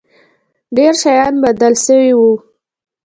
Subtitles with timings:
[0.75, 2.31] ډېر شيان بدل سوي وو.